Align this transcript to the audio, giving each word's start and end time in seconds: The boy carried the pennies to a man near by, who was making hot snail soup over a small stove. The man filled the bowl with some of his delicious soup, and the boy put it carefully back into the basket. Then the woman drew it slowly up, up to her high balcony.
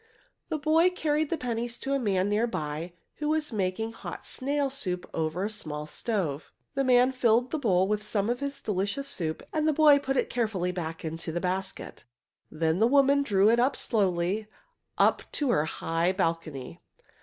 The 0.49 0.57
boy 0.57 0.89
carried 0.89 1.29
the 1.29 1.37
pennies 1.37 1.77
to 1.77 1.93
a 1.93 1.99
man 1.99 2.27
near 2.27 2.47
by, 2.47 2.93
who 3.17 3.29
was 3.29 3.53
making 3.53 3.93
hot 3.93 4.25
snail 4.25 4.71
soup 4.71 5.07
over 5.13 5.43
a 5.43 5.49
small 5.51 5.85
stove. 5.85 6.51
The 6.73 6.83
man 6.83 7.11
filled 7.11 7.51
the 7.51 7.59
bowl 7.59 7.87
with 7.87 8.01
some 8.01 8.27
of 8.27 8.39
his 8.39 8.63
delicious 8.63 9.07
soup, 9.07 9.43
and 9.53 9.67
the 9.67 9.73
boy 9.73 9.99
put 9.99 10.17
it 10.17 10.27
carefully 10.27 10.71
back 10.71 11.05
into 11.05 11.31
the 11.31 11.39
basket. 11.39 12.03
Then 12.49 12.79
the 12.79 12.87
woman 12.87 13.21
drew 13.21 13.47
it 13.51 13.59
slowly 13.75 14.47
up, 14.97 15.21
up 15.21 15.31
to 15.33 15.51
her 15.51 15.65
high 15.65 16.13
balcony. 16.13 16.81